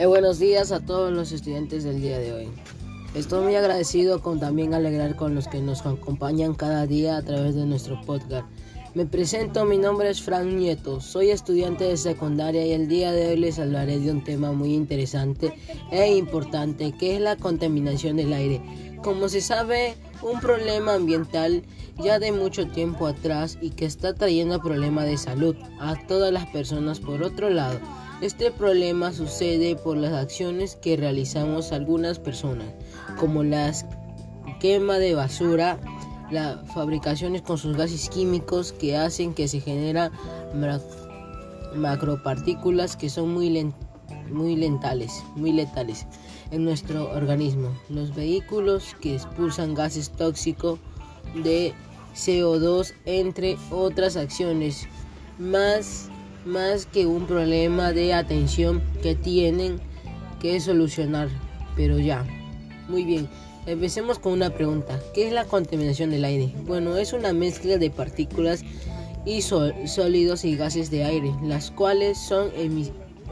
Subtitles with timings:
[0.00, 2.48] Eh, buenos días a todos los estudiantes del día de hoy.
[3.14, 7.54] Estoy muy agradecido con también alegrar con los que nos acompañan cada día a través
[7.54, 8.46] de nuestro podcast.
[8.94, 13.28] Me presento, mi nombre es Frank Nieto, soy estudiante de secundaria y el día de
[13.28, 15.52] hoy les hablaré de un tema muy interesante
[15.90, 18.62] e importante que es la contaminación del aire.
[19.04, 21.62] Como se sabe, un problema ambiental
[22.02, 26.46] ya de mucho tiempo atrás y que está trayendo problemas de salud a todas las
[26.46, 27.78] personas por otro lado.
[28.20, 32.66] Este problema sucede por las acciones que realizamos algunas personas,
[33.18, 33.72] como la
[34.60, 35.80] quema de basura,
[36.30, 40.12] las fabricaciones con sus gases químicos que hacen que se generan
[41.74, 43.72] macropartículas que son muy,
[44.30, 46.06] muy lentales, muy letales
[46.50, 47.74] en nuestro organismo.
[47.88, 50.78] Los vehículos que expulsan gases tóxicos
[51.42, 51.72] de
[52.14, 54.86] CO2 entre otras acciones
[55.38, 56.10] más
[56.44, 59.80] más que un problema de atención que tienen
[60.40, 61.28] que solucionar.
[61.76, 62.24] Pero ya,
[62.88, 63.28] muy bien.
[63.66, 64.98] Empecemos con una pregunta.
[65.14, 66.52] ¿Qué es la contaminación del aire?
[66.66, 68.64] Bueno, es una mezcla de partículas
[69.26, 72.50] y sólidos y gases de aire, las cuales son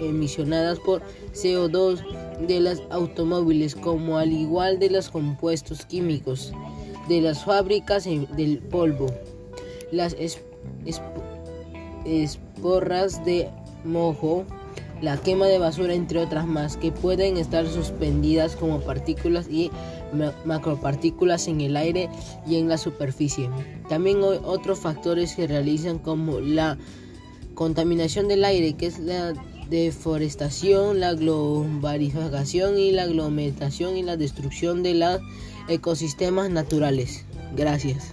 [0.00, 1.02] emisionadas por
[1.34, 2.02] CO2
[2.46, 6.52] de las automóviles, como al igual de los compuestos químicos
[7.08, 9.06] de las fábricas del polvo.
[9.92, 10.16] Las
[12.04, 13.48] esporras de
[13.84, 14.44] mojo,
[15.00, 19.70] la quema de basura, entre otras más, que pueden estar suspendidas como partículas y
[20.44, 22.08] macropartículas en el aire
[22.46, 23.50] y en la superficie.
[23.88, 26.78] También hay otros factores que realizan como la
[27.54, 29.34] contaminación del aire, que es la
[29.68, 35.20] deforestación, la globalización y la aglomeración y la destrucción de los
[35.68, 37.24] ecosistemas naturales.
[37.56, 38.12] Gracias.